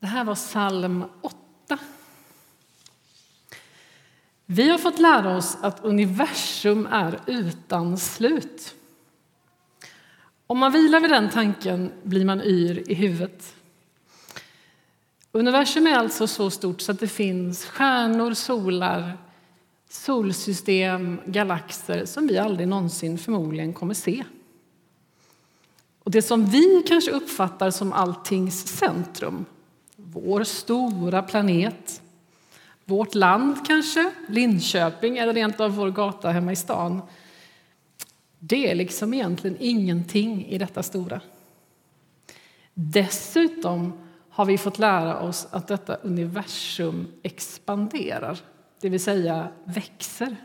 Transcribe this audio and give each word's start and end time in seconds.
Det 0.00 0.06
här 0.06 0.24
var 0.24 0.34
psalm 0.34 1.04
8. 1.20 1.78
Vi 4.46 4.70
har 4.70 4.78
fått 4.78 4.98
lära 4.98 5.36
oss 5.36 5.58
att 5.60 5.84
universum 5.84 6.86
är 6.86 7.20
utan 7.26 7.98
slut. 7.98 8.74
Om 10.46 10.58
man 10.58 10.72
vilar 10.72 11.00
vid 11.00 11.10
den 11.10 11.30
tanken 11.30 11.92
blir 12.02 12.24
man 12.24 12.42
yr 12.42 12.90
i 12.90 12.94
huvudet. 12.94 13.54
Universum 15.32 15.86
är 15.86 15.94
alltså 15.94 16.26
så 16.26 16.50
stort 16.50 16.80
så 16.80 16.92
att 16.92 17.00
det 17.00 17.08
finns 17.08 17.64
stjärnor, 17.64 18.34
solar, 18.34 19.18
solsystem, 19.88 21.20
galaxer 21.26 22.04
som 22.04 22.26
vi 22.26 22.38
aldrig 22.38 22.68
någonsin 22.68 23.18
förmodligen 23.18 23.72
kommer 23.72 23.94
se. 23.94 24.24
Och 26.04 26.10
det 26.10 26.22
som 26.22 26.46
vi 26.46 26.84
kanske 26.88 27.10
uppfattar 27.10 27.70
som 27.70 27.92
alltings 27.92 28.78
centrum, 28.78 29.44
vår 30.12 30.44
stora 30.44 31.22
planet, 31.22 32.02
vårt 32.84 33.14
land 33.14 33.66
kanske, 33.66 34.12
Linköping 34.28 35.18
eller 35.18 35.34
rent 35.34 35.60
av 35.60 35.76
vår 35.76 35.90
gata 35.90 36.30
hemma 36.30 36.52
i 36.52 36.56
stan. 36.56 37.02
Det 38.38 38.70
är 38.70 38.74
liksom 38.74 39.14
egentligen 39.14 39.56
ingenting 39.60 40.46
i 40.46 40.58
detta 40.58 40.82
stora. 40.82 41.20
Dessutom 42.74 43.92
har 44.30 44.44
vi 44.44 44.58
fått 44.58 44.78
lära 44.78 45.20
oss 45.20 45.48
att 45.50 45.66
detta 45.66 45.94
universum 45.94 47.06
expanderar, 47.22 48.38
det 48.80 48.88
vill 48.88 49.02
säga 49.02 49.48
växer. 49.64 50.36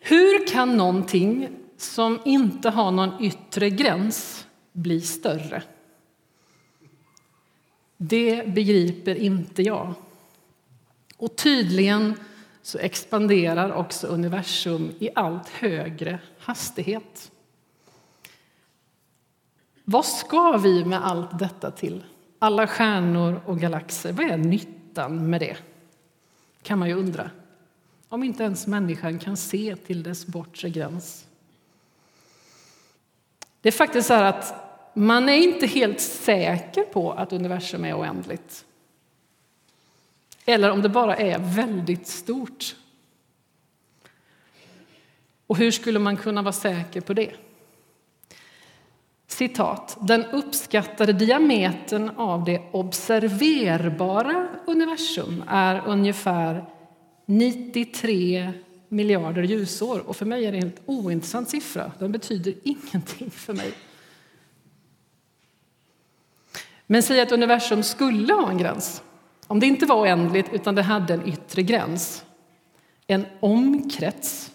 Hur 0.00 0.46
kan 0.46 0.76
någonting 0.76 1.48
som 1.76 2.18
inte 2.24 2.70
har 2.70 2.90
någon 2.90 3.22
yttre 3.22 3.70
gräns 3.70 4.46
bli 4.72 5.00
större? 5.00 5.62
Det 8.04 8.48
begriper 8.48 9.14
inte 9.14 9.62
jag. 9.62 9.94
Och 11.16 11.36
tydligen 11.36 12.14
så 12.62 12.78
expanderar 12.78 13.72
också 13.72 14.06
universum 14.06 14.92
i 14.98 15.08
allt 15.14 15.48
högre 15.48 16.18
hastighet. 16.38 17.30
Vad 19.84 20.04
ska 20.06 20.56
vi 20.56 20.84
med 20.84 21.06
allt 21.06 21.38
detta 21.38 21.70
till? 21.70 22.04
Alla 22.38 22.66
stjärnor 22.66 23.40
och 23.46 23.60
galaxer, 23.60 24.12
vad 24.12 24.30
är 24.30 24.36
nyttan 24.36 25.30
med 25.30 25.40
det? 25.40 25.56
kan 26.62 26.78
man 26.78 26.88
ju 26.88 26.94
undra. 26.94 27.30
Om 28.08 28.22
inte 28.22 28.42
ens 28.42 28.66
människan 28.66 29.18
kan 29.18 29.36
se 29.36 29.76
till 29.76 30.02
dess 30.02 30.26
bortre 30.26 30.70
gräns. 30.70 31.26
Det 33.60 33.68
är 33.68 33.72
faktiskt 33.72 34.08
så 34.08 34.14
att 34.14 34.54
man 34.94 35.28
är 35.28 35.36
inte 35.36 35.66
helt 35.66 36.00
säker 36.00 36.82
på 36.82 37.12
att 37.12 37.32
universum 37.32 37.84
är 37.84 37.98
oändligt. 37.98 38.64
Eller 40.44 40.70
om 40.70 40.82
det 40.82 40.88
bara 40.88 41.16
är 41.16 41.38
väldigt 41.38 42.06
stort. 42.06 42.76
Och 45.46 45.56
hur 45.56 45.70
skulle 45.70 45.98
man 45.98 46.16
kunna 46.16 46.42
vara 46.42 46.52
säker 46.52 47.00
på 47.00 47.14
det? 47.14 47.32
Citat. 49.26 49.96
Den 50.00 50.24
uppskattade 50.24 51.12
diametern 51.12 52.10
av 52.16 52.44
det 52.44 52.62
observerbara 52.72 54.48
universum 54.66 55.44
är 55.48 55.82
ungefär 55.86 56.64
93 57.26 58.52
miljarder 58.88 59.42
ljusår. 59.42 60.08
Och 60.08 60.16
för 60.16 60.26
mig 60.26 60.46
är 60.46 60.52
det 60.52 60.58
en 60.58 60.62
helt 60.62 60.82
ointressant 60.86 61.48
siffra. 61.48 61.92
Den 61.98 62.12
betyder 62.12 62.54
ingenting 62.62 63.30
för 63.30 63.52
mig. 63.52 63.72
Men 66.92 67.02
säg 67.02 67.20
att 67.20 67.32
universum 67.32 67.82
skulle 67.82 68.32
ha 68.32 68.50
en 68.50 68.58
gräns. 68.58 69.02
Om 69.46 69.60
det 69.60 69.66
inte 69.66 69.86
var 69.86 70.02
oändligt 70.02 70.46
utan 70.52 70.74
det 70.74 70.82
hade 70.82 71.14
en 71.14 71.28
yttre 71.28 71.62
gräns, 71.62 72.24
en 73.06 73.26
omkrets, 73.40 74.50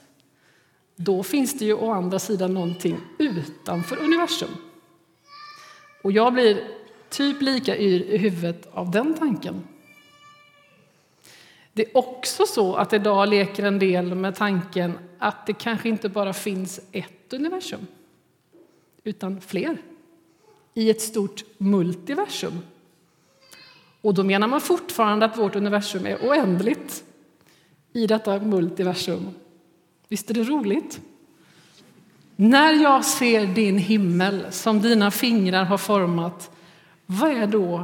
då 0.96 1.24
finns 1.24 1.60
det 1.60 1.66
ju 1.66 1.74
å 1.74 1.92
andra 1.92 2.20
sidan 2.20 2.54
någonting 2.54 2.98
utanför 3.18 3.98
universum. 3.98 4.50
Och 6.02 6.12
jag 6.12 6.34
blir 6.34 6.64
typ 7.10 7.42
lika 7.42 7.78
yr 7.78 8.02
i 8.02 8.18
huvudet 8.18 8.68
av 8.72 8.92
den 8.92 9.14
tanken. 9.14 9.68
Det 11.74 11.82
är 11.84 11.98
också 11.98 12.46
så 12.46 12.76
att 12.76 12.94
idag 12.94 13.30
leker 13.30 13.64
en 13.64 13.80
del 13.80 14.16
med 14.16 14.36
tanken 14.36 15.00
att 15.18 15.46
det 15.46 15.54
kanske 15.54 15.90
inte 15.90 16.10
bara 16.10 16.34
finns 16.34 16.80
ett 16.92 17.34
universum, 17.34 17.88
utan 19.04 19.42
fler 19.42 19.78
i 20.78 20.90
ett 20.90 21.02
stort 21.02 21.44
multiversum. 21.58 22.60
Och 24.02 24.14
då 24.14 24.24
menar 24.24 24.48
man 24.48 24.62
fortfarande 24.62 25.26
att 25.26 25.38
vårt 25.38 25.56
universum 25.56 26.06
är 26.06 26.18
oändligt 26.18 27.04
i 27.94 28.08
detta 28.08 28.40
multiversum. 28.40 29.30
Visst 30.08 30.30
är 30.30 30.34
det 30.34 30.44
roligt? 30.44 31.02
När 32.36 32.74
jag 32.74 33.06
ser 33.06 33.48
din 33.48 33.78
himmel 33.78 34.46
som 34.52 34.82
dina 34.82 35.12
fingrar 35.12 35.64
har 35.64 35.78
format, 35.78 36.52
vad 37.06 37.32
är 37.32 37.48
då 37.48 37.84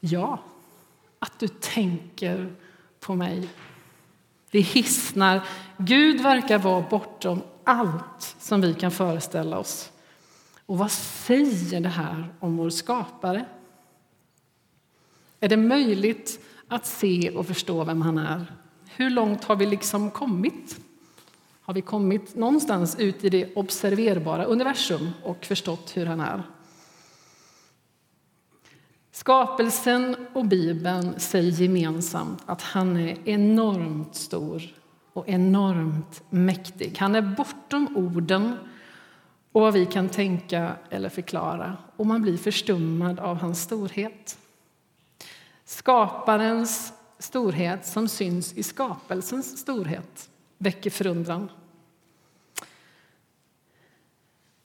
jag? 0.00 0.38
Att 1.18 1.38
du 1.38 1.48
tänker 1.48 2.52
på 3.00 3.14
mig. 3.14 3.48
Det 4.50 4.60
hissnar. 4.60 5.40
Gud 5.76 6.20
verkar 6.20 6.58
vara 6.58 6.84
bortom 6.90 7.42
allt 7.64 8.36
som 8.38 8.60
vi 8.60 8.74
kan 8.74 8.90
föreställa 8.90 9.58
oss. 9.58 9.92
Och 10.72 10.78
vad 10.78 10.90
säger 10.90 11.80
det 11.80 11.88
här 11.88 12.34
om 12.40 12.56
vår 12.56 12.70
skapare? 12.70 13.44
Är 15.40 15.48
det 15.48 15.56
möjligt 15.56 16.44
att 16.68 16.86
se 16.86 17.30
och 17.30 17.46
förstå 17.46 17.84
vem 17.84 18.02
han 18.02 18.18
är? 18.18 18.46
Hur 18.84 19.10
långt 19.10 19.44
har 19.44 19.56
vi 19.56 19.66
liksom 19.66 20.10
kommit? 20.10 20.80
Har 21.62 21.74
vi 21.74 21.80
kommit 21.80 22.34
någonstans 22.34 22.98
ut 22.98 23.24
i 23.24 23.28
det 23.28 23.54
observerbara 23.54 24.44
universum 24.44 25.10
och 25.22 25.44
förstått 25.44 25.96
hur 25.96 26.06
han 26.06 26.20
är? 26.20 26.42
Skapelsen 29.10 30.16
och 30.32 30.46
Bibeln 30.46 31.20
säger 31.20 31.50
gemensamt 31.50 32.42
att 32.46 32.62
han 32.62 32.96
är 32.96 33.28
enormt 33.28 34.14
stor 34.14 34.62
och 35.12 35.28
enormt 35.28 36.22
mäktig. 36.30 36.96
Han 36.98 37.14
är 37.14 37.22
bortom 37.22 37.96
orden 37.96 38.56
och 39.52 39.60
vad 39.60 39.74
vi 39.74 39.86
kan 39.86 40.08
tänka 40.08 40.72
eller 40.90 41.08
förklara 41.08 41.76
och 41.96 42.06
man 42.06 42.22
blir 42.22 42.36
förstummad 42.36 43.20
av 43.20 43.36
hans 43.36 43.62
storhet. 43.62 44.38
Skaparens 45.64 46.92
storhet 47.18 47.86
som 47.86 48.08
syns 48.08 48.52
i 48.52 48.62
skapelsens 48.62 49.58
storhet 49.58 50.30
väcker 50.58 50.90
förundran. 50.90 51.50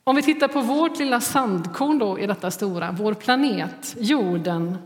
Om 0.04 0.16
vi 0.16 0.22
tittar 0.22 0.48
på 0.48 0.60
vårt 0.60 0.98
lilla 0.98 1.20
sandkorn 1.20 1.98
då 1.98 2.18
i 2.18 2.26
detta 2.26 2.50
stora, 2.50 2.92
vår 2.92 3.14
planet, 3.14 3.96
jorden, 3.98 4.78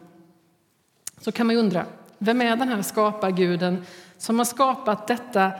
så 1.20 1.32
kan 1.32 1.46
man 1.46 1.56
undra, 1.56 1.86
vem 2.18 2.40
är 2.40 2.56
den 2.56 2.68
här 2.68 2.82
skaparguden 2.82 3.84
som 4.18 4.38
har 4.38 4.44
skapat 4.44 5.06
detta 5.06 5.52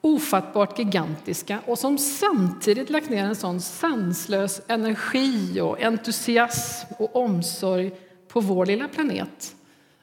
ofattbart 0.00 0.78
gigantiska 0.78 1.60
och 1.66 1.78
som 1.78 1.98
samtidigt 1.98 2.90
lagt 2.90 3.10
ner 3.10 3.24
en 3.24 3.36
sån 3.36 3.60
sanslös 3.60 4.60
energi 4.68 5.60
och 5.60 5.82
entusiasm 5.82 6.86
och 6.98 7.16
omsorg 7.16 7.92
på 8.28 8.40
vår 8.40 8.66
lilla 8.66 8.88
planet 8.88 9.56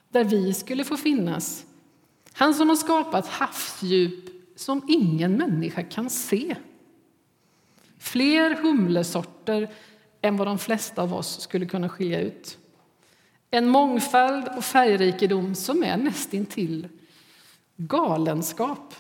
där 0.10 0.24
vi 0.24 0.54
skulle 0.54 0.84
få 0.84 0.98
finnas. 0.98 1.66
Han 2.34 2.54
som 2.54 2.70
har 2.70 2.76
skapat 2.76 3.28
havsdjup 3.28 4.30
som 4.56 4.82
ingen 4.88 5.38
människa 5.38 5.84
kan 5.84 6.10
se. 6.10 6.56
Fler 8.00 8.56
humlesorter 8.62 9.70
än 10.22 10.38
vad 10.38 10.48
de 10.48 10.60
flesta 10.60 11.02
av 11.02 11.14
oss 11.14 11.42
skulle 11.42 11.66
kunna 11.66 11.90
skilja 11.90 12.22
ut. 12.22 12.58
En 13.52 13.68
mångfald 13.68 14.48
och 14.58 14.64
färgrikedom 14.64 15.56
som 15.56 15.84
är 15.84 15.98
nästintill 15.98 16.88
galenskap. 17.78 18.96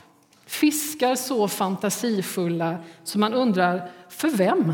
Fiskar 0.45 1.15
så 1.15 1.47
fantasifulla 1.47 2.77
som 3.03 3.21
man 3.21 3.33
undrar, 3.33 3.91
för 4.09 4.29
vem? 4.29 4.73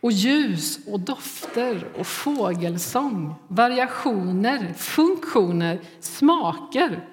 Och 0.00 0.12
ljus 0.12 0.78
och 0.86 1.00
dofter 1.00 1.88
och 1.98 2.06
fågelsång, 2.06 3.34
variationer, 3.48 4.72
funktioner, 4.76 5.80
smaker, 6.00 7.08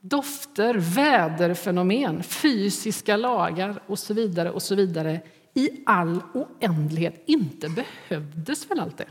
dofter, 0.00 0.74
väderfenomen, 0.74 2.22
fysiska 2.22 3.16
lagar 3.16 3.82
och 3.86 3.98
så 3.98 4.14
vidare 4.14 4.50
och 4.50 4.62
så 4.62 4.74
vidare 4.74 5.20
i 5.54 5.70
all 5.86 6.20
oändlighet. 6.34 7.22
Inte 7.26 7.68
behövdes 7.68 8.70
väl 8.70 8.80
allt 8.80 8.98
det? 8.98 9.08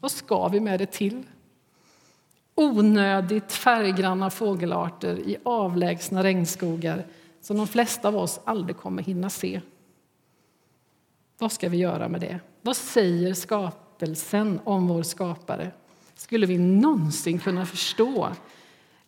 Vad 0.00 0.10
ska 0.10 0.48
vi 0.48 0.60
med 0.60 0.80
det 0.80 0.86
till? 0.86 1.24
Onödigt 2.58 3.52
färggranna 3.52 4.30
fågelarter 4.30 5.18
i 5.18 5.36
avlägsna 5.42 6.22
regnskogar 6.22 7.06
som 7.40 7.56
de 7.56 7.66
flesta 7.66 8.08
av 8.08 8.16
oss 8.16 8.40
aldrig 8.44 8.76
kommer 8.76 9.02
hinna 9.02 9.30
se. 9.30 9.60
Vad 11.38 11.52
ska 11.52 11.68
vi 11.68 11.76
göra 11.76 12.08
med 12.08 12.20
det? 12.20 12.40
Vad 12.62 12.76
säger 12.76 13.34
skapelsen 13.34 14.60
om 14.64 14.88
vår 14.88 15.02
skapare 15.02 15.70
skulle 16.14 16.46
vi 16.46 16.58
någonsin 16.58 17.38
kunna 17.38 17.66
förstå 17.66 18.28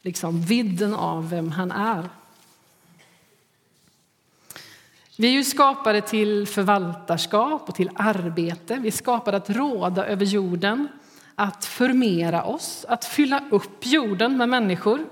liksom, 0.02 0.42
vidden 0.42 0.94
av 0.94 1.30
vem 1.30 1.50
han 1.50 1.70
är. 1.70 2.08
Vi 5.16 5.28
är 5.28 5.32
ju 5.32 5.44
skapade 5.44 6.00
till 6.00 6.46
förvaltarskap 6.46 7.68
och 7.68 7.74
till 7.74 7.90
arbete. 7.94 8.76
Vi 8.76 8.88
är 8.88 8.92
skapade 8.92 9.36
att 9.36 9.50
råda 9.50 10.06
över 10.06 10.24
jorden, 10.24 10.88
att 11.40 11.64
förmera 11.64 12.44
oss, 12.44 12.84
att 12.88 13.04
fylla 13.04 13.42
upp 13.50 13.86
jorden 13.86 14.36
med 14.36 14.48
människor, 14.48 15.06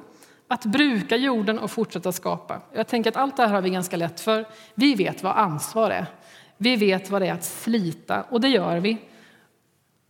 att 0.48 0.64
bruka 0.64 1.16
jorden 1.16 1.58
och 1.58 1.70
fortsätta 1.70 2.12
skapa. 2.12 2.60
Jag 2.72 2.86
tänker 2.86 3.10
att 3.10 3.16
allt 3.16 3.36
det 3.36 3.42
här 3.42 3.54
har 3.54 3.62
vi 3.62 3.70
ganska 3.70 3.96
lätt 3.96 4.20
för. 4.20 4.48
Vi 4.74 4.94
vet 4.94 5.22
vad 5.22 5.36
ansvar 5.36 5.90
är. 5.90 6.06
Vi 6.56 6.76
vet 6.76 7.10
vad 7.10 7.22
det 7.22 7.26
är 7.26 7.32
att 7.32 7.44
slita, 7.44 8.22
och 8.22 8.40
det 8.40 8.48
gör 8.48 8.80
vi. 8.80 8.98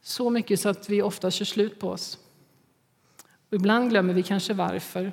Så 0.02 0.30
mycket 0.30 0.60
så 0.60 0.68
att 0.68 0.88
vi 0.88 1.02
ofta 1.02 1.30
kör 1.30 1.44
slut 1.44 1.80
på 1.80 1.88
oss. 1.90 2.18
Och 3.48 3.54
ibland 3.54 3.90
glömmer 3.90 4.14
vi 4.14 4.22
kanske 4.22 4.54
varför. 4.54 5.12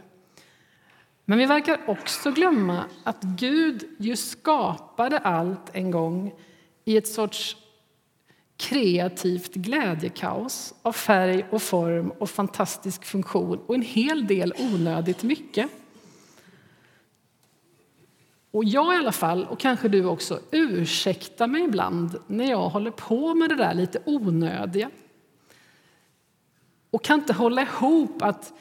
Men 1.25 1.37
vi 1.37 1.45
verkar 1.45 1.79
också 1.87 2.31
glömma 2.31 2.83
att 3.03 3.21
Gud 3.21 3.95
ju 3.99 4.15
skapade 4.15 5.17
allt 5.17 5.69
en 5.73 5.91
gång 5.91 6.33
i 6.85 6.97
ett 6.97 7.07
sorts 7.07 7.57
kreativt 8.63 9.53
glädjekaos 9.53 10.73
av 10.81 10.91
färg 10.91 11.45
och 11.49 11.61
form 11.61 12.11
och 12.11 12.29
fantastisk 12.29 13.05
funktion 13.05 13.59
och 13.67 13.75
en 13.75 13.81
hel 13.81 14.27
del 14.27 14.53
onödigt 14.59 15.23
mycket. 15.23 15.69
Och 18.51 18.63
jag 18.63 18.95
i 18.95 18.97
alla 18.97 19.11
fall, 19.11 19.45
och 19.45 19.59
kanske 19.59 19.87
du 19.87 20.05
också, 20.05 20.39
ursäktar 20.51 21.47
mig 21.47 21.63
ibland 21.63 22.19
när 22.27 22.49
jag 22.49 22.69
håller 22.69 22.91
på 22.91 23.33
med 23.35 23.49
det 23.49 23.55
där 23.55 23.73
lite 23.73 23.99
onödiga. 24.05 24.89
Och 26.89 27.03
kan 27.03 27.19
inte 27.19 27.33
hålla 27.33 27.61
ihop 27.61 28.21
att 28.21 28.53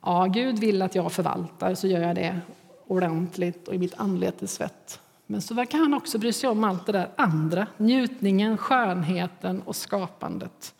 ja, 0.00 0.26
Gud 0.26 0.58
vill 0.58 0.82
att 0.82 0.94
jag 0.94 1.12
förvaltar, 1.12 1.74
så 1.74 1.86
gör 1.86 2.00
jag 2.00 2.14
det 2.14 2.40
ordentligt 2.86 3.68
och 3.68 3.74
i 3.74 3.78
mitt 3.78 3.94
anletes 3.96 4.54
svett. 4.54 5.00
Men 5.26 5.42
så 5.42 5.54
verkar 5.54 5.78
han 5.78 5.94
också 5.94 6.18
bry 6.18 6.32
sig 6.32 6.50
om 6.50 6.64
allt 6.64 6.86
det 6.86 6.92
där 6.92 7.10
andra, 7.16 7.66
njutningen, 7.76 8.58
skönheten 8.58 9.62
och 9.62 9.76
skapandet. 9.76 10.74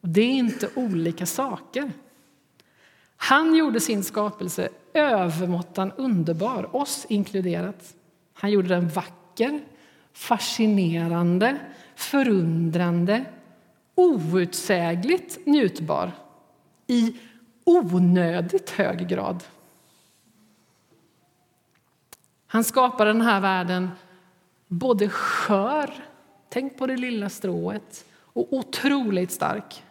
Det 0.00 0.20
är 0.20 0.32
inte 0.32 0.70
olika 0.74 1.26
saker. 1.26 1.92
Han 3.16 3.54
gjorde 3.54 3.80
sin 3.80 4.04
skapelse 4.04 4.68
övermåttan 4.94 5.92
underbar, 5.96 6.76
oss 6.76 7.06
inkluderat. 7.08 7.94
Han 8.34 8.50
gjorde 8.50 8.68
den 8.68 8.88
vacker, 8.88 9.60
fascinerande, 10.12 11.58
förundrande, 11.94 13.24
outsägligt 13.94 15.46
njutbar 15.46 16.12
i 16.86 17.16
onödigt 17.64 18.70
hög 18.70 19.08
grad. 19.08 19.44
Han 22.52 22.64
skapade 22.64 23.12
den 23.12 23.20
här 23.20 23.40
världen 23.40 23.90
både 24.68 25.08
skör, 25.08 25.90
tänk 26.48 26.78
på 26.78 26.86
det 26.86 26.96
lilla 26.96 27.28
strået, 27.28 28.04
och 28.12 28.52
otroligt 28.52 29.30
stark. 29.30 29.82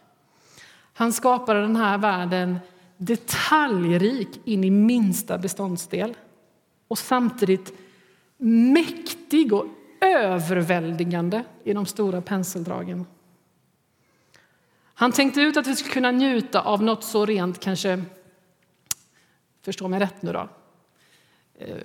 Han 0.92 1.12
skapade 1.12 1.60
den 1.60 1.76
här 1.76 1.98
världen 1.98 2.58
detaljrik 2.96 4.28
in 4.44 4.64
i 4.64 4.70
minsta 4.70 5.38
beståndsdel 5.38 6.16
och 6.88 6.98
samtidigt 6.98 7.72
mäktig 8.72 9.52
och 9.52 9.66
överväldigande 10.00 11.44
i 11.64 11.72
de 11.72 11.86
stora 11.86 12.20
penseldragen. 12.22 13.06
Han 14.94 15.12
tänkte 15.12 15.40
ut 15.40 15.56
att 15.56 15.66
vi 15.66 15.76
skulle 15.76 15.94
kunna 15.94 16.10
njuta 16.10 16.60
av 16.60 16.82
något 16.82 17.04
så 17.04 17.26
rent, 17.26 17.60
kanske, 17.60 18.02
förstå 19.62 19.88
mig 19.88 20.00
rätt 20.00 20.22
nu 20.22 20.32
då, 20.32 20.48
eh, 21.58 21.76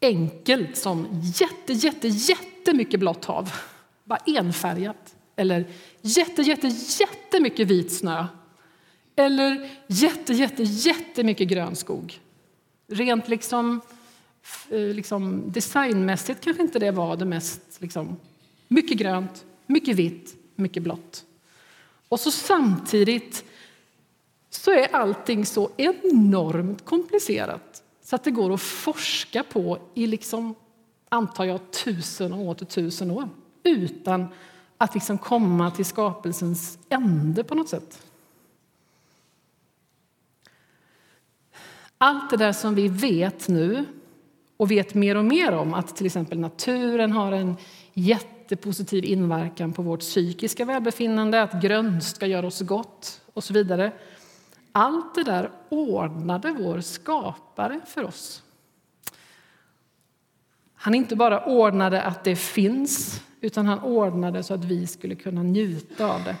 enkelt 0.00 0.76
som 0.76 1.22
jätte, 1.34 1.72
jätte, 1.72 2.08
jättemycket 2.08 3.00
blått 3.00 3.24
hav, 3.24 3.52
bara 4.04 4.18
enfärgat. 4.26 5.14
Eller 5.36 5.66
jätte, 6.00 6.42
jätte, 6.42 6.66
jättemycket 7.00 7.68
vit 7.68 7.92
snö. 7.92 8.26
Eller 9.16 9.70
jätte, 9.86 10.32
jätte, 10.32 10.62
jättemycket 10.62 11.48
grön 11.48 11.76
skog. 11.76 12.20
Rent 12.86 13.28
liksom, 13.28 13.80
eh, 14.70 14.78
liksom 14.78 15.52
designmässigt 15.52 16.44
kanske 16.44 16.62
inte 16.62 16.78
det 16.78 16.90
var 16.90 17.16
det 17.16 17.24
mest... 17.24 17.60
Liksom, 17.78 18.16
mycket 18.68 18.98
grönt, 18.98 19.44
mycket 19.66 19.96
vitt, 19.96 20.36
mycket 20.54 20.82
blått. 20.82 21.24
Och 22.08 22.20
så 22.20 22.30
samtidigt 22.30 23.44
så 24.50 24.70
är 24.70 24.96
allting 24.96 25.46
så 25.46 25.70
enormt 25.76 26.84
komplicerat 26.84 27.77
så 28.08 28.16
att 28.16 28.24
det 28.24 28.30
går 28.30 28.54
att 28.54 28.60
forska 28.60 29.42
på 29.42 29.78
i, 29.94 30.06
liksom, 30.06 30.54
antar 31.08 31.44
jag, 31.44 31.60
tusen 31.84 32.32
och 32.32 32.40
åter 32.40 32.66
tusen 32.66 33.10
år 33.10 33.28
utan 33.62 34.26
att 34.78 34.94
liksom 34.94 35.18
komma 35.18 35.70
till 35.70 35.84
skapelsens 35.84 36.78
ände 36.88 37.44
på 37.44 37.54
något 37.54 37.68
sätt. 37.68 38.06
Allt 41.98 42.30
det 42.30 42.36
där 42.36 42.52
som 42.52 42.74
vi 42.74 42.88
vet 42.88 43.48
nu 43.48 43.84
och 44.56 44.70
vet 44.70 44.94
mer 44.94 45.16
och 45.16 45.24
mer 45.24 45.52
om, 45.52 45.74
att 45.74 45.96
till 45.96 46.06
exempel 46.06 46.38
naturen 46.38 47.12
har 47.12 47.32
en 47.32 47.56
jättepositiv 47.94 49.04
inverkan 49.04 49.72
på 49.72 49.82
vårt 49.82 50.00
psykiska 50.00 50.64
välbefinnande, 50.64 51.42
att 51.42 51.62
grönska 51.62 52.26
gör 52.26 52.44
oss 52.44 52.60
gott 52.60 53.20
och 53.32 53.44
så 53.44 53.54
vidare. 53.54 53.92
Allt 54.78 55.14
det 55.14 55.24
där 55.24 55.50
ordnade 55.68 56.52
vår 56.52 56.80
skapare 56.80 57.80
för 57.86 58.04
oss. 58.04 58.42
Han 60.74 60.94
inte 60.94 61.16
bara 61.16 61.44
ordnade 61.44 62.02
att 62.02 62.24
det 62.24 62.36
finns, 62.36 63.22
utan 63.40 63.66
han 63.66 63.80
ordnade 63.80 64.42
så 64.42 64.54
att 64.54 64.64
vi 64.64 64.86
skulle 64.86 65.14
kunna 65.14 65.42
njuta 65.42 66.14
av 66.14 66.24
det. 66.24 66.36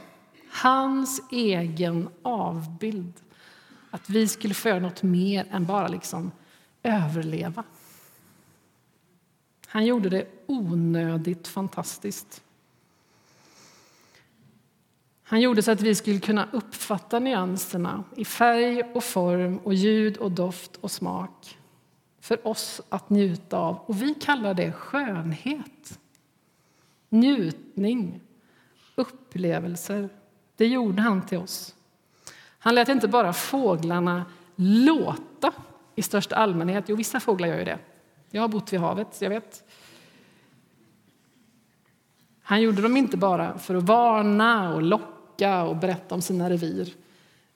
Hans 0.50 1.22
egen 1.30 2.08
avbild. 2.22 3.12
Att 3.90 4.10
vi 4.10 4.28
skulle 4.28 4.54
få 4.54 4.68
göra 4.68 4.80
något 4.80 5.02
mer 5.02 5.46
än 5.50 5.66
bara 5.66 5.88
liksom 5.88 6.30
överleva. 6.82 7.64
Han 9.66 9.86
gjorde 9.86 10.08
det 10.08 10.26
onödigt 10.46 11.48
fantastiskt. 11.48 12.42
Han 15.30 15.40
gjorde 15.40 15.62
så 15.62 15.70
att 15.70 15.80
vi 15.80 15.94
skulle 15.94 16.20
kunna 16.20 16.48
uppfatta 16.52 17.18
nyanserna 17.18 18.04
i 18.16 18.24
färg 18.24 18.82
och 18.94 19.04
form 19.04 19.58
och 19.58 19.74
ljud 19.74 20.16
och 20.16 20.30
doft 20.30 20.76
och 20.76 20.90
smak 20.90 21.58
för 22.20 22.46
oss 22.46 22.80
att 22.88 23.10
njuta 23.10 23.58
av. 23.58 23.78
Och 23.86 24.02
vi 24.02 24.14
kallar 24.14 24.54
det 24.54 24.72
skönhet. 24.72 25.98
Njutning, 27.08 28.20
upplevelser. 28.94 30.08
Det 30.56 30.66
gjorde 30.66 31.02
han 31.02 31.26
till 31.26 31.38
oss. 31.38 31.74
Han 32.58 32.74
lät 32.74 32.88
inte 32.88 33.08
bara 33.08 33.32
fåglarna 33.32 34.24
låta 34.56 35.52
i 35.94 36.02
största 36.02 36.36
allmänhet. 36.36 36.84
Jo, 36.88 36.96
vissa 36.96 37.20
fåglar 37.20 37.48
gör 37.48 37.58
ju 37.58 37.64
det. 37.64 37.78
Jag 38.30 38.42
har 38.42 38.48
bott 38.48 38.72
vid 38.72 38.80
havet, 38.80 39.22
jag 39.22 39.30
vet. 39.30 39.64
Han 42.42 42.62
gjorde 42.62 42.82
dem 42.82 42.96
inte 42.96 43.16
bara 43.16 43.58
för 43.58 43.74
att 43.74 43.84
varna 43.84 44.74
och 44.74 44.82
locka 44.82 45.17
och 45.46 45.76
berätta 45.76 46.14
om 46.14 46.22
sina 46.22 46.50
revir 46.50 46.94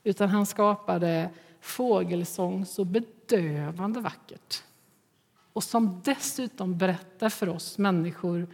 utan 0.04 0.28
han 0.28 0.46
skapade 0.46 1.30
fågelsång 1.60 2.66
så 2.66 2.84
bedövande 2.84 4.00
vackert 4.00 4.62
och 5.52 5.64
som 5.64 6.00
dessutom 6.04 6.78
berättar 6.78 7.28
för 7.28 7.48
oss 7.48 7.78
människor 7.78 8.46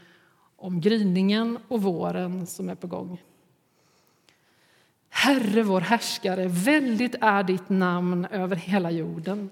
om 0.57 0.81
gryningen 0.81 1.59
och 1.69 1.83
våren 1.83 2.47
som 2.47 2.69
är 2.69 2.75
på 2.75 2.87
gång. 2.87 3.23
Herre, 5.09 5.63
vår 5.63 5.81
härskare, 5.81 6.49
väldigt 6.49 7.15
är 7.21 7.43
ditt 7.43 7.69
namn 7.69 8.25
över 8.25 8.57
hela 8.57 8.91
jorden. 8.91 9.51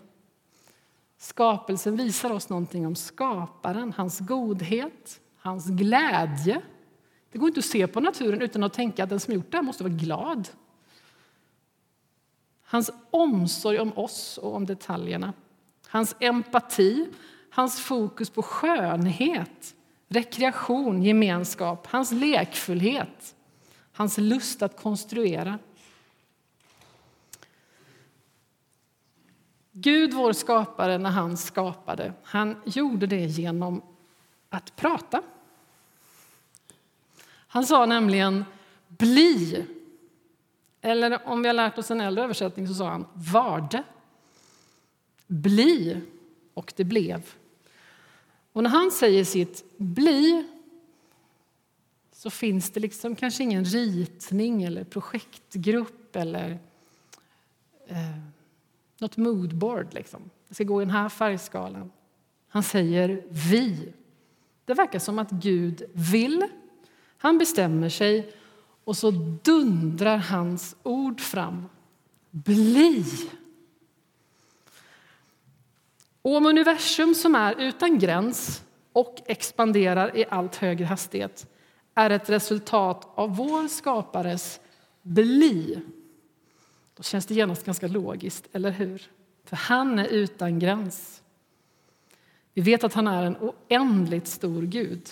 Skapelsen 1.19 1.97
visar 1.97 2.33
oss 2.33 2.49
någonting 2.49 2.87
om 2.87 2.95
skaparen, 2.95 3.93
hans 3.97 4.19
godhet, 4.19 5.21
hans 5.37 5.67
glädje. 5.67 6.63
Det 7.37 7.41
går 7.41 7.49
inte 7.49 7.59
att 7.59 7.65
se 7.65 7.87
på 7.87 8.01
naturen 8.01 8.43
utan 8.43 8.63
att 8.63 8.73
tänka 8.73 9.05
att 9.05 9.11
den 9.11 9.21
som 9.21 9.35
gjort 9.35 9.53
det 9.53 9.63
måste 9.63 9.83
vara 9.83 9.95
glad. 9.95 10.49
Hans 12.63 12.91
omsorg 13.11 13.79
om 13.79 13.99
oss 13.99 14.39
och 14.39 14.55
om 14.55 14.67
detaljerna. 14.67 15.33
Hans 15.87 16.17
empati, 16.21 17.09
hans 17.51 17.81
fokus 17.81 18.31
på 18.31 18.43
skönhet, 18.43 19.75
rekreation, 20.09 21.03
gemenskap, 21.03 21.87
hans 21.87 22.13
lekfullhet, 22.13 23.35
hans 23.93 24.19
lust 24.19 24.63
att 24.63 24.81
konstruera. 24.81 25.59
Gud, 29.73 30.15
vår 30.15 30.33
skapare, 30.33 30.99
när 30.99 31.11
han 31.11 31.37
skapade, 31.37 32.13
han 32.23 32.57
gjorde 32.65 33.07
det 33.07 33.25
genom 33.25 33.83
att 34.49 34.77
prata. 34.77 35.23
Han 37.47 37.67
sa 37.67 37.87
nämligen 37.87 38.45
bli. 38.89 39.67
Eller 40.81 41.29
om 41.29 41.43
vi 41.43 41.49
har 41.49 41.55
lärt 41.55 41.79
oss 41.79 41.91
en 41.91 42.01
äldre 42.01 42.25
översättning 42.25 42.69
så 42.69 42.75
sa 42.75 42.89
han 42.89 43.07
varde. 43.15 43.83
Bli, 45.27 46.01
och 46.55 46.73
det 46.77 46.85
blev. 46.85 47.23
Och 48.53 48.63
när 48.63 48.71
han 48.71 48.91
säger 48.91 49.25
sitt 49.25 49.65
bli 49.77 50.47
så 52.13 52.31
finns 52.31 52.71
det 52.71 52.81
liksom 52.81 53.17
kanske 53.17 53.43
ingen 53.43 53.65
ritning 53.65 54.63
eller 54.63 54.85
projektgrupp 54.85 56.17
eller 56.17 56.59
eh, 57.87 58.19
något 58.99 59.17
moodboard. 59.17 59.95
Liksom. 59.95 60.31
Det 60.49 60.55
ska 60.55 60.65
gå 60.65 60.83
i 60.83 60.85
den 60.85 60.95
här 60.95 61.09
färgskalan. 61.09 61.93
Han 62.49 62.63
säger 62.63 63.25
vi. 63.31 63.93
Det 64.65 64.75
verkar 64.75 64.99
som 64.99 65.19
att 65.19 65.31
Gud 65.31 65.83
vill. 65.93 66.47
Han 67.19 67.39
bestämmer 67.39 67.89
sig 67.89 68.33
och 68.85 68.97
så 68.97 69.11
dundrar 69.43 70.17
hans 70.17 70.77
ord 70.83 71.21
fram. 71.21 71.69
Bli! 72.31 73.05
Och 76.23 76.37
om 76.37 76.47
universum 76.47 77.15
som 77.15 77.35
är 77.35 77.61
utan 77.61 77.99
gräns 77.99 78.63
och 78.93 79.17
expanderar 79.27 80.17
i 80.17 80.25
allt 80.29 80.57
högre 80.57 80.85
hastighet 80.85 81.47
är 81.95 82.11
ett 82.11 82.31
resultat 82.31 83.13
av 83.15 83.37
vår 83.37 83.69
skapares 83.69 84.61
bli 85.03 85.83
då 86.97 87.03
känns 87.03 87.27
det 87.27 87.35
genast 87.35 87.65
ganska 87.65 87.89
logiskt, 87.89 88.49
eller 88.53 88.71
hur? 88.71 89.03
För 89.45 89.57
han 89.57 89.99
är 89.99 90.07
utan 90.07 90.59
gräns. 90.59 91.23
Vi 92.55 92.63
vet 92.63 92.85
att 92.85 92.95
han 92.95 93.07
är 93.07 93.23
en 93.23 93.37
oändligt 93.37 94.27
stor 94.27 94.63
Gud. 94.63 95.09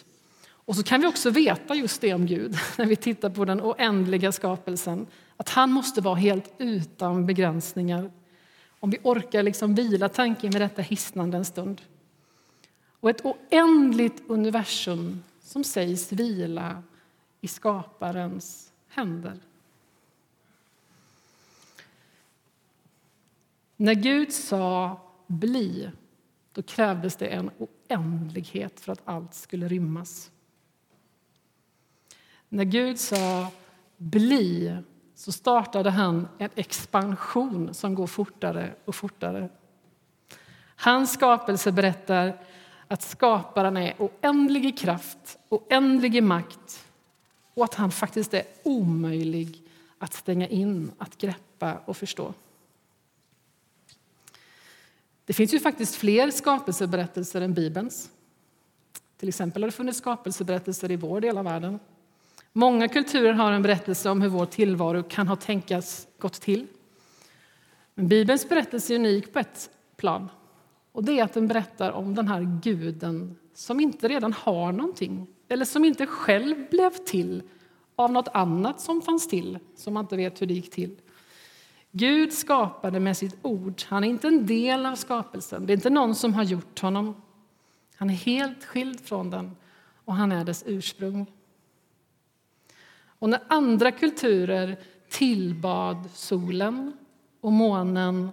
Och 0.64 0.76
så 0.76 0.82
kan 0.82 1.00
vi 1.00 1.06
också 1.06 1.30
veta 1.30 1.74
just 1.74 2.00
det 2.00 2.14
om 2.14 2.26
Gud 2.26 2.56
när 2.78 2.86
vi 2.86 2.96
tittar 2.96 3.30
på 3.30 3.44
den 3.44 3.60
oändliga 3.60 4.32
skapelsen. 4.32 5.06
Att 5.36 5.48
han 5.48 5.72
måste 5.72 6.00
vara 6.00 6.14
helt 6.14 6.52
utan 6.58 7.26
begränsningar. 7.26 8.10
Om 8.80 8.90
vi 8.90 8.98
orkar 9.02 9.42
liksom 9.42 9.74
vila 9.74 10.08
tanken 10.08 10.50
med 10.52 10.60
detta 10.60 10.82
hisnande 10.82 11.36
en 11.36 11.44
stund. 11.44 11.82
Och 13.00 13.10
ett 13.10 13.24
oändligt 13.24 14.22
universum 14.26 15.22
som 15.40 15.64
sägs 15.64 16.12
vila 16.12 16.82
i 17.40 17.48
skaparens 17.48 18.72
händer. 18.88 19.40
När 23.76 23.94
Gud 23.94 24.32
sa 24.32 25.00
bli, 25.26 25.90
då 26.52 26.62
krävdes 26.62 27.16
det 27.16 27.26
en 27.26 27.50
oändlighet 27.58 28.80
för 28.80 28.92
att 28.92 29.00
allt 29.04 29.34
skulle 29.34 29.68
rymmas. 29.68 30.30
När 32.54 32.64
Gud 32.64 32.98
sa 32.98 33.48
bli 33.96 34.76
så 35.14 35.32
startade 35.32 35.90
han 35.90 36.28
en 36.38 36.50
expansion 36.54 37.74
som 37.74 37.94
går 37.94 38.06
fortare 38.06 38.74
och 38.84 38.94
fortare. 38.94 39.48
Hans 40.76 41.12
skapelse 41.12 41.72
berättar 41.72 42.40
att 42.88 43.02
skaparen 43.02 43.76
är 43.76 43.94
oändlig 43.98 44.66
i 44.66 44.72
kraft, 44.72 45.38
oändlig 45.48 46.16
i 46.16 46.20
makt 46.20 46.86
och 47.54 47.64
att 47.64 47.74
han 47.74 47.90
faktiskt 47.90 48.34
är 48.34 48.42
omöjlig 48.62 49.62
att 49.98 50.14
stänga 50.14 50.48
in, 50.48 50.92
att 50.98 51.18
greppa 51.18 51.78
och 51.84 51.96
förstå. 51.96 52.34
Det 55.24 55.32
finns 55.32 55.54
ju 55.54 55.60
faktiskt 55.60 55.94
fler 55.94 56.30
skapelseberättelser 56.30 57.40
än 57.40 57.54
Bibelns. 57.54 58.10
Till 59.16 59.28
exempel 59.28 59.62
har 59.62 59.68
det 59.68 59.76
funnits 59.76 59.98
skapelseberättelser 59.98 60.90
i 60.90 60.96
vår 60.96 61.20
del 61.20 61.38
av 61.38 61.44
världen. 61.44 61.78
Många 62.56 62.88
kulturer 62.88 63.32
har 63.32 63.52
en 63.52 63.62
berättelse 63.62 64.10
om 64.10 64.22
hur 64.22 64.28
vår 64.28 64.46
tillvaro 64.46 65.02
kan 65.02 65.28
ha 65.28 65.36
tänkas 65.36 66.08
gått 66.18 66.40
till. 66.40 66.66
Men 67.94 68.08
Bibelns 68.08 68.48
berättelse 68.48 68.94
är 68.94 68.98
unik 68.98 69.32
på 69.32 69.38
ett 69.38 69.70
plan. 69.96 70.28
Och 70.92 71.04
det 71.04 71.18
är 71.18 71.24
att 71.24 71.32
den 71.32 71.48
berättar 71.48 71.92
om 71.92 72.14
den 72.14 72.28
här 72.28 72.60
guden 72.62 73.36
som 73.54 73.80
inte 73.80 74.08
redan 74.08 74.32
har 74.32 74.72
någonting 74.72 75.26
eller 75.48 75.64
som 75.64 75.84
inte 75.84 76.06
själv 76.06 76.70
blev 76.70 76.90
till 76.90 77.42
av 77.96 78.12
något 78.12 78.28
annat 78.28 78.80
som 78.80 79.02
fanns 79.02 79.28
till, 79.28 79.58
som 79.76 79.94
man 79.94 80.04
inte 80.04 80.16
vet 80.16 80.42
hur 80.42 80.46
det 80.46 80.54
gick 80.54 80.70
till. 80.70 80.96
Gud 81.90 82.32
skapade 82.32 83.00
med 83.00 83.16
sitt 83.16 83.36
ord. 83.42 83.82
Han 83.86 84.04
är 84.04 84.08
inte 84.08 84.28
en 84.28 84.46
del 84.46 84.86
av 84.86 84.94
skapelsen. 84.94 85.66
Det 85.66 85.72
är 85.72 85.76
inte 85.76 85.90
någon 85.90 86.14
som 86.14 86.34
har 86.34 86.44
gjort 86.44 86.80
honom. 86.80 87.22
Han 87.96 88.10
är 88.10 88.14
helt 88.14 88.64
skild 88.64 89.00
från 89.00 89.30
den 89.30 89.56
och 90.04 90.14
han 90.14 90.32
är 90.32 90.44
dess 90.44 90.64
ursprung. 90.66 91.26
Och 93.24 93.30
när 93.30 93.40
andra 93.48 93.92
kulturer 93.92 94.76
tillbad 95.08 96.10
solen 96.14 96.92
och 97.40 97.52
månen 97.52 98.28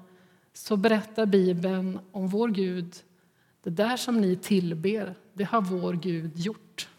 så 0.54 0.78
berättar 0.78 1.26
Bibeln 1.26 2.00
om 2.12 2.28
vår 2.28 2.48
Gud. 2.50 2.96
Det 3.64 3.70
där 3.70 3.98
som 3.98 4.22
ni 4.22 4.36
tillber, 4.36 5.16
det 5.34 5.44
har 5.44 5.62
vår 5.62 5.94
Gud 5.94 6.38
gjort. 6.38 6.90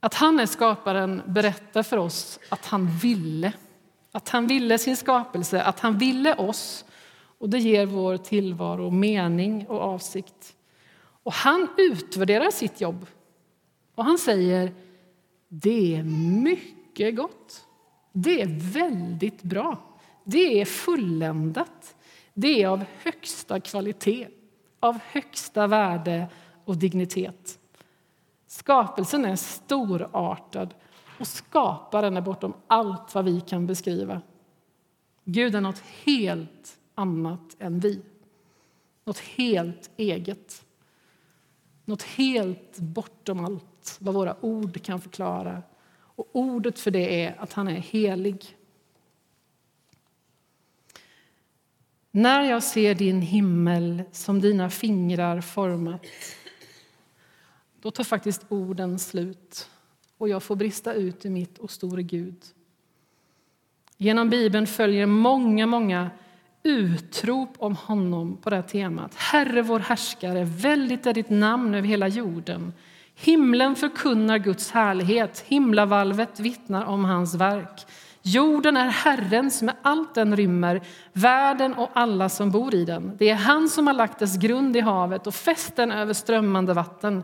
Att 0.00 0.14
han 0.14 0.40
är 0.40 0.46
skaparen 0.46 1.22
berättar 1.26 1.82
för 1.82 1.96
oss 1.96 2.40
att 2.48 2.66
han 2.66 2.98
ville. 2.98 3.52
Att 4.12 4.28
han 4.28 4.46
ville 4.46 4.78
sin 4.78 4.96
skapelse, 4.96 5.62
att 5.62 5.80
han 5.80 5.98
ville 5.98 6.34
oss. 6.34 6.84
Och 7.38 7.50
Det 7.50 7.58
ger 7.58 7.86
vår 7.86 8.16
tillvaro 8.16 8.90
mening 8.90 9.66
och 9.66 9.80
avsikt. 9.80 10.56
Och 11.22 11.32
Han 11.32 11.68
utvärderar 11.76 12.50
sitt 12.50 12.80
jobb. 12.80 13.06
Och 13.94 14.04
Han 14.04 14.18
säger 14.18 14.74
det 15.48 15.96
är 15.96 16.02
mycket 16.42 17.16
gott. 17.16 17.66
Det 18.12 18.42
är 18.42 18.72
väldigt 18.72 19.42
bra. 19.42 19.98
Det 20.24 20.60
är 20.60 20.64
fulländat. 20.64 21.96
Det 22.34 22.62
är 22.62 22.68
av 22.68 22.84
högsta 23.02 23.60
kvalitet, 23.60 24.28
av 24.80 24.98
högsta 25.02 25.66
värde 25.66 26.28
och 26.64 26.76
dignitet. 26.76 27.58
Skapelsen 28.46 29.24
är 29.24 29.36
storartad 29.36 30.74
och 31.18 31.26
skaparen 31.26 32.16
är 32.16 32.20
bortom 32.20 32.54
allt 32.66 33.14
vad 33.14 33.24
vi 33.24 33.40
kan 33.40 33.66
beskriva. 33.66 34.22
Gud 35.24 35.54
är 35.54 35.60
något 35.60 35.82
helt 36.04 36.78
annat 36.94 37.56
än 37.58 37.80
vi. 37.80 38.02
Något 39.04 39.18
helt 39.18 39.90
eget. 39.96 40.64
Något 41.84 42.02
helt 42.02 42.78
bortom 42.78 43.44
allt 43.44 43.64
vad 43.98 44.14
våra 44.14 44.36
ord 44.44 44.82
kan 44.82 45.00
förklara. 45.00 45.62
Och 45.96 46.28
ordet 46.32 46.78
för 46.78 46.90
det 46.90 47.24
är 47.24 47.36
att 47.38 47.52
han 47.52 47.68
är 47.68 47.80
helig. 47.80 48.56
När 52.10 52.42
jag 52.42 52.62
ser 52.62 52.94
din 52.94 53.22
himmel 53.22 54.02
som 54.12 54.40
dina 54.40 54.70
fingrar 54.70 55.40
format 55.40 56.06
då 57.84 57.90
tar 57.90 58.04
faktiskt 58.04 58.44
orden 58.48 58.98
slut 58.98 59.70
och 60.18 60.28
jag 60.28 60.42
får 60.42 60.56
brista 60.56 60.94
ut 60.94 61.24
i 61.24 61.30
mitt 61.30 61.58
och 61.58 61.70
store 61.70 62.02
Gud. 62.02 62.44
Genom 63.96 64.30
Bibeln 64.30 64.66
följer 64.66 65.06
många, 65.06 65.66
många 65.66 66.10
utrop 66.62 67.54
om 67.58 67.76
honom 67.76 68.36
på 68.36 68.50
det 68.50 68.56
här 68.56 68.62
temat. 68.62 69.14
Herre, 69.14 69.62
vår 69.62 69.78
härskare, 69.78 70.44
väldigt 70.44 71.06
är 71.06 71.14
ditt 71.14 71.30
namn 71.30 71.74
över 71.74 71.88
hela 71.88 72.08
jorden. 72.08 72.72
Himlen 73.14 73.76
förkunnar 73.76 74.38
Guds 74.38 74.70
härlighet, 74.70 75.44
himlavalvet 75.48 76.40
vittnar 76.40 76.84
om 76.84 77.04
hans 77.04 77.34
verk. 77.34 77.86
Jorden 78.22 78.76
är 78.76 78.88
Herrens 78.88 79.62
med 79.62 79.74
allt 79.82 80.14
den 80.14 80.36
rymmer, 80.36 80.80
världen 81.12 81.74
och 81.74 81.90
alla 81.92 82.28
som 82.28 82.50
bor 82.50 82.74
i 82.74 82.84
den. 82.84 83.16
Det 83.18 83.30
är 83.30 83.34
han 83.34 83.68
som 83.68 83.86
har 83.86 83.94
lagt 83.94 84.18
dess 84.18 84.36
grund 84.36 84.76
i 84.76 84.80
havet 84.80 85.26
och 85.26 85.34
fäst 85.34 85.76
den 85.76 85.92
över 85.92 86.12
strömmande 86.12 86.74
vatten. 86.74 87.22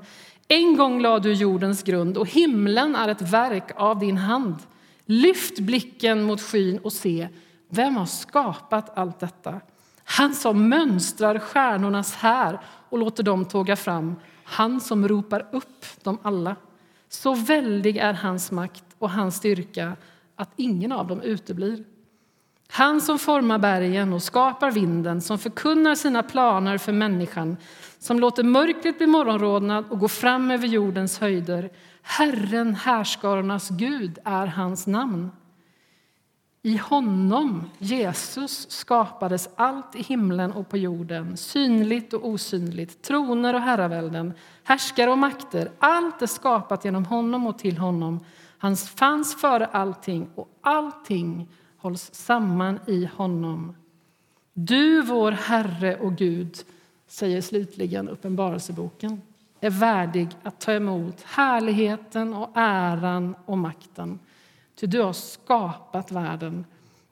En 0.49 0.77
gång 0.77 1.01
lade 1.01 1.29
du 1.29 1.33
jordens 1.33 1.83
grund 1.83 2.17
och 2.17 2.29
himlen 2.29 2.97
är 2.97 3.09
ett 3.09 3.23
verk 3.23 3.71
av 3.77 3.99
din 3.99 4.17
hand. 4.17 4.57
Lyft 5.05 5.59
blicken 5.59 6.23
mot 6.23 6.41
skyn 6.41 6.79
och 6.79 6.93
se, 6.93 7.29
vem 7.69 7.97
har 7.97 8.07
skapat 8.07 8.99
allt 8.99 9.21
detta? 9.21 9.61
Han 10.05 10.35
som 10.35 10.69
mönstrar 10.69 11.39
stjärnornas 11.39 12.15
här 12.15 12.61
och 12.89 12.99
låter 12.99 13.23
dem 13.23 13.45
tåga 13.45 13.77
fram. 13.77 14.17
Han 14.51 14.81
som 14.81 15.09
ropar 15.09 15.47
upp 15.53 15.85
dem 16.03 16.19
alla. 16.23 16.57
Så 17.09 17.35
väldig 17.35 17.97
är 17.97 18.13
hans 18.13 18.51
makt 18.51 18.85
och 18.99 19.11
hans 19.11 19.37
styrka 19.37 19.97
att 20.37 20.51
ingen 20.57 20.93
av 20.93 21.07
dem 21.07 21.21
uteblir. 21.21 21.85
Han 22.69 23.01
som 23.01 23.19
formar 23.19 23.59
bergen 23.59 24.13
och 24.13 24.23
skapar 24.23 24.71
vinden, 24.71 25.21
som 25.21 25.39
förkunnar 25.39 25.95
sina 25.95 26.23
planer 26.23 26.79
för 26.79 26.93
människan, 26.93 27.57
som 27.99 28.21
låter 28.21 28.43
mörkret 28.43 28.99
bli 28.99 29.07
morgonrodnad 29.07 29.85
och 29.91 29.99
gå 29.99 30.09
fram 30.09 30.51
över 30.51 30.67
jordens 30.67 31.19
höjder. 31.19 31.71
Herren, 32.03 32.75
härskarornas 32.75 33.69
Gud, 33.69 34.19
är 34.25 34.47
hans 34.47 34.87
namn. 34.87 35.31
I 36.63 36.77
honom, 36.77 37.71
Jesus, 37.79 38.71
skapades 38.71 39.49
allt 39.57 39.95
i 39.97 40.03
himlen 40.03 40.53
och 40.53 40.69
på 40.69 40.77
jorden, 40.77 41.37
synligt 41.37 42.13
och 42.13 42.29
osynligt, 42.29 43.03
troner 43.03 43.55
och 43.55 43.61
herravälden, 43.61 44.33
härskare 44.65 45.11
och 45.11 45.19
makter. 45.19 45.71
Allt 45.79 46.23
är 46.23 46.27
skapat 46.27 46.85
genom 46.85 47.05
honom 47.05 47.47
och 47.47 47.59
till 47.59 47.79
honom. 47.79 48.21
Han 48.59 48.77
fanns 48.77 49.41
före 49.41 49.67
allting 49.67 50.31
och 50.35 50.49
allting 50.61 51.49
hålls 51.77 52.15
samman 52.15 52.79
i 52.87 53.05
honom. 53.17 53.77
Du, 54.53 55.03
vår 55.03 55.33
Herre 55.33 55.97
och 55.97 56.17
Gud, 56.17 56.57
säger 57.07 57.41
slutligen 57.41 58.09
Uppenbarelseboken, 58.09 59.23
är 59.61 59.71
värdig 59.71 60.29
att 60.43 60.61
ta 60.61 60.73
emot 60.73 61.23
härligheten 61.23 62.35
och 62.35 62.51
äran 62.55 63.35
och 63.45 63.59
makten. 63.59 64.19
Ty 64.81 64.87
du 64.87 65.03
har 65.03 65.13
skapat 65.13 66.13
världen 66.13 66.67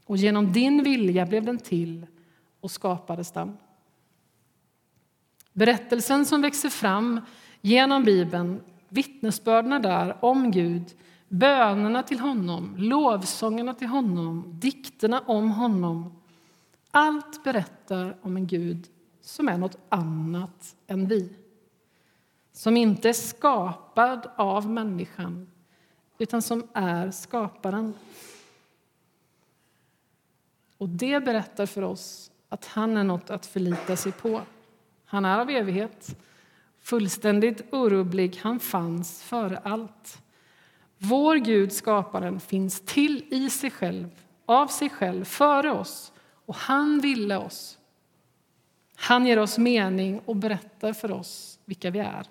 och 0.04 0.16
genom 0.16 0.52
din 0.52 0.82
vilja 0.82 1.26
blev 1.26 1.44
den 1.44 1.58
till 1.58 2.06
och 2.60 2.70
skapades 2.70 3.32
den. 3.32 3.56
Berättelsen 5.52 6.26
som 6.26 6.42
växer 6.42 6.68
fram 6.68 7.20
genom 7.60 8.04
Bibeln, 8.04 8.60
vittnesbörden 8.88 9.82
där 9.82 10.25
om 10.25 10.50
Gud, 10.50 10.84
bönerna 11.28 12.02
till 12.02 12.20
honom, 12.20 12.75
lovsångerna 12.76 13.75
till 13.75 13.88
honom, 13.88 14.44
dikterna 14.60 15.20
om 15.20 15.50
honom. 15.50 16.20
Allt 16.90 17.44
berättar 17.44 18.16
om 18.22 18.37
en 18.37 18.46
Gud 18.46 18.87
som 19.20 19.48
är 19.48 19.58
något 19.58 19.78
annat 19.88 20.76
än 20.87 21.08
vi. 21.08 21.32
Som 22.52 22.76
inte 22.76 23.08
är 23.08 23.12
skapad 23.12 24.30
av 24.37 24.70
människan, 24.70 25.46
utan 26.18 26.42
som 26.42 26.68
är 26.72 27.10
skaparen. 27.10 27.94
Och 30.78 30.88
det 30.88 31.20
berättar 31.25 31.66
för 31.66 31.82
oss 31.82 32.30
att 32.48 32.64
han 32.64 32.96
är 32.96 33.04
något 33.04 33.30
att 33.30 33.46
förlita 33.46 33.96
sig 33.96 34.12
på. 34.12 34.42
Han 35.04 35.25
är 35.25 35.38
av 35.38 35.50
evighet, 35.50 36.16
fullständigt 36.80 37.62
orubblig. 37.72 38.40
Han 38.42 38.60
fanns 38.60 39.22
före 39.22 39.58
allt. 39.58 40.22
Vår 40.98 41.37
Gud, 41.37 41.72
skaparen, 41.72 42.40
finns 42.40 42.80
till 42.80 43.25
i 43.30 43.50
sig 43.50 43.70
själv, 43.70 44.10
av 44.46 44.66
sig 44.66 44.90
själv, 44.90 45.25
före 45.25 45.72
oss. 45.72 46.12
Och 46.46 46.54
han 46.54 47.00
ville 47.00 47.37
oss. 47.37 47.78
Han 48.96 49.26
ger 49.26 49.38
oss 49.38 49.58
mening 49.58 50.20
och 50.25 50.37
berättar 50.37 50.92
för 50.92 51.10
oss 51.10 51.58
vilka 51.64 51.90
vi 51.90 51.98
är. 51.98 52.26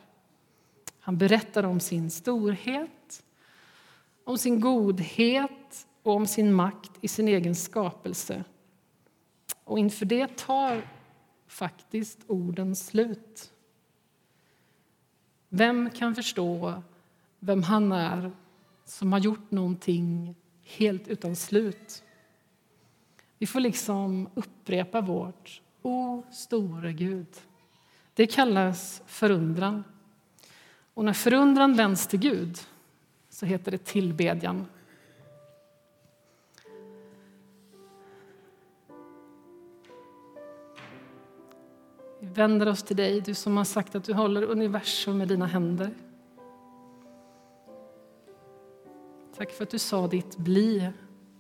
Han 1.00 1.18
berättar 1.18 1.64
om 1.64 1.80
sin 1.80 2.12
storhet, 2.12 3.24
om 4.28 4.38
sin 4.38 4.60
godhet 4.60 5.88
och 6.04 6.14
om 6.14 6.28
sin 6.28 6.54
makt 6.54 6.92
i 7.02 7.08
sin 7.08 7.28
egen 7.28 7.56
skapelse. 7.56 8.44
Och 9.64 9.80
inför 9.80 10.06
det 10.06 10.38
tar 10.38 10.82
faktiskt 11.48 12.20
orden 12.28 12.76
slut. 12.76 13.52
Vem 15.50 15.90
kan 15.90 16.16
förstå 16.16 16.82
vem 17.40 17.64
han 17.64 17.92
är 17.92 18.32
som 18.86 19.12
har 19.14 19.20
gjort 19.20 19.52
någonting 19.52 20.36
helt 20.64 21.08
utan 21.08 21.36
slut? 21.36 22.04
Vi 23.38 23.48
får 23.48 23.60
liksom 23.60 24.30
upprepa 24.34 25.02
vårt 25.02 25.62
O 25.82 26.24
store 26.32 26.94
Gud. 26.94 27.42
Det 28.14 28.28
kallas 28.28 29.02
förundran. 29.06 29.84
Och 30.94 31.06
när 31.06 31.14
förundran 31.14 31.74
vänds 31.74 32.08
till 32.08 32.20
Gud 32.20 32.60
så 33.38 33.46
heter 33.46 33.72
det 33.72 33.78
tillbedjan. 33.78 34.66
Vi 42.20 42.28
vänder 42.28 42.68
oss 42.68 42.84
till 42.84 42.96
dig, 42.96 43.22
du 43.22 43.34
som 43.34 43.58
har 43.58 43.64
sagt 43.64 43.96
att 43.96 44.04
du 44.04 44.14
håller 44.14 44.44
universum 44.44 45.18
med 45.18 45.28
dina 45.28 45.46
händer. 45.46 45.92
Tack 49.36 49.52
för 49.52 49.64
att 49.64 49.70
du 49.70 49.80
sa 49.80 50.08
ditt 50.08 50.38
bli 50.38 50.90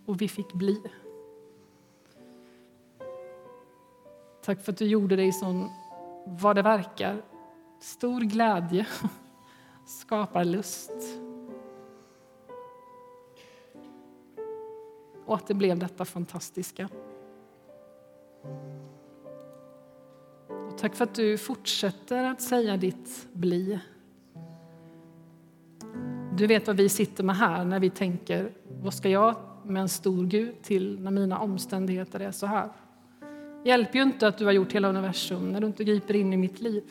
och 0.06 0.22
vi 0.22 0.28
fick 0.28 0.54
bli. 0.54 0.82
Tack 4.42 4.64
för 4.64 4.72
att 4.72 4.78
du 4.78 4.86
gjorde 4.86 5.16
dig 5.16 5.32
sån, 5.32 5.70
vad 6.26 6.56
det 6.56 6.62
verkar, 6.62 7.22
stor 7.80 8.22
glädje, 8.22 8.88
skapar 9.86 10.46
lust. 10.46 11.17
Och 15.28 15.36
att 15.36 15.48
det 15.48 15.54
blev 15.54 15.80
detta 15.80 16.06
fantastiska. 16.06 16.90
Och 20.48 20.78
tack 20.78 20.96
för 20.96 21.04
att 21.04 21.16
du 21.16 21.38
fortsätter 21.38 22.24
att 22.24 22.42
säga 22.42 22.78
ditt 22.78 23.28
bli. 23.34 23.80
Du 26.38 26.48
vet 26.48 26.68
vad 26.68 26.78
vi 26.78 26.90
sitter 26.90 27.24
med 27.24 27.36
här 27.36 27.66
när 27.66 27.80
vi 27.80 27.90
tänker, 27.90 28.52
vad 28.82 28.94
ska 28.94 29.10
jag 29.10 29.36
med 29.66 29.82
en 29.82 29.90
stor 29.90 30.26
Gud 30.26 30.62
till 30.62 31.00
när 31.00 31.12
mina 31.12 31.40
omständigheter 31.40 32.20
är 32.20 32.32
så 32.32 32.46
här? 32.46 32.70
Det 33.64 33.70
hjälper 33.70 33.96
ju 33.96 34.04
inte 34.04 34.28
att 34.28 34.38
du 34.38 34.46
har 34.46 34.52
gjort 34.52 34.74
hela 34.74 34.90
universum 34.90 35.52
när 35.52 35.62
du 35.62 35.68
inte 35.68 35.84
griper 35.84 36.16
in 36.16 36.34
i 36.34 36.38
mitt 36.38 36.62
liv. 36.62 36.84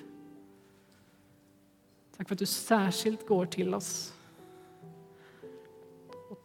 Tack 2.16 2.29
för 2.29 2.35
att 2.35 2.38
du 2.38 2.46
särskilt 2.46 3.29
går 3.29 3.46
till 3.46 3.75
oss. 3.75 4.15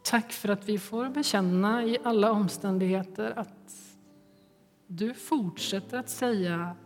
Tack 0.02 0.32
för 0.32 0.48
att 0.48 0.68
vi 0.68 0.78
får 0.78 1.08
bekänna 1.08 1.84
i 1.84 1.98
alla 2.04 2.32
omständigheter 2.32 3.38
att 3.38 3.72
du 4.86 5.14
fortsätter 5.14 5.98
att 5.98 6.08
säga 6.08 6.76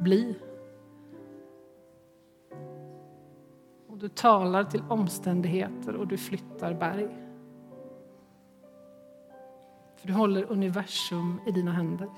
bli. 0.00 0.36
Och 3.88 3.98
du 3.98 4.08
talar 4.08 4.64
till 4.64 4.82
omständigheter 4.88 5.96
och 5.96 6.06
du 6.06 6.18
flyttar 6.18 6.74
berg. 6.74 7.08
För 9.96 10.08
du 10.08 10.12
håller 10.12 10.52
universum 10.52 11.40
i 11.46 11.50
dina 11.50 11.72
händer. 11.72 12.08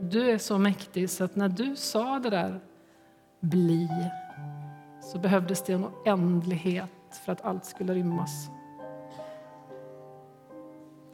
Du 0.00 0.30
är 0.30 0.38
så 0.38 0.58
mäktig 0.58 1.10
så 1.10 1.24
att 1.24 1.36
när 1.36 1.48
du 1.48 1.76
sa 1.76 2.18
det 2.18 2.30
där 2.30 2.60
bli 3.40 3.88
så 5.12 5.18
behövdes 5.18 5.62
det 5.62 5.72
en 5.72 5.84
oändlighet 5.84 6.90
för 7.24 7.32
att 7.32 7.40
allt 7.40 7.64
skulle 7.64 7.94
rymmas. 7.94 8.50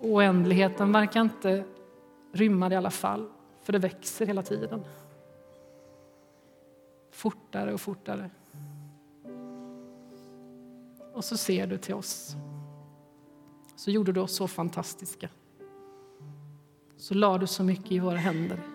Oändligheten 0.00 0.92
verkar 0.92 1.20
inte 1.20 1.64
rymma 2.32 2.68
det 2.68 2.72
i 2.72 2.76
alla 2.76 2.90
fall, 2.90 3.28
för 3.62 3.72
det 3.72 3.78
växer 3.78 4.26
hela 4.26 4.42
tiden. 4.42 4.84
Fortare 7.10 7.74
och 7.74 7.80
fortare. 7.80 8.30
Och 11.12 11.24
så 11.24 11.36
ser 11.36 11.66
du 11.66 11.78
till 11.78 11.94
oss. 11.94 12.36
Så 13.76 13.90
gjorde 13.90 14.12
du 14.12 14.20
oss 14.20 14.36
så 14.36 14.48
fantastiska. 14.48 15.28
Så 16.96 17.14
la 17.14 17.38
du 17.38 17.46
så 17.46 17.62
mycket 17.62 17.92
i 17.92 17.98
våra 17.98 18.16
händer 18.16 18.73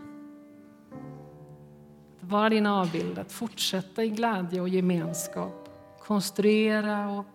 vara 2.29 2.49
din 2.49 2.65
avbild, 2.65 3.19
att 3.19 3.31
fortsätta 3.31 4.03
i 4.03 4.09
glädje 4.09 4.61
och 4.61 4.69
gemenskap, 4.69 5.69
konstruera 5.99 7.09
och 7.09 7.25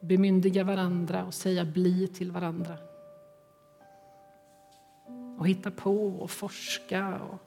bemyndiga 0.00 0.64
varandra 0.64 1.24
och 1.24 1.34
säga 1.34 1.64
bli 1.64 2.08
till 2.08 2.32
varandra. 2.32 2.78
Och 5.38 5.48
hitta 5.48 5.70
på 5.70 6.06
och 6.06 6.30
forska 6.30 7.18
och 7.18 7.38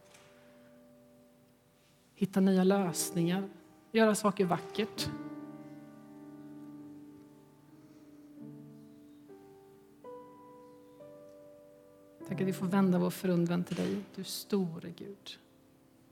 hitta 2.16 2.40
nya 2.40 2.64
lösningar, 2.64 3.50
göra 3.92 4.16
saker 4.16 4.46
vackert. 4.46 5.10
Tack 12.34 12.42
att 12.42 12.48
vi 12.48 12.54
får 12.54 12.68
vända 12.68 12.98
vår 12.98 13.10
förundran 13.10 13.64
till 13.64 13.76
dig, 13.76 13.96
du 14.16 14.24
store 14.24 14.90
Gud. 14.98 15.38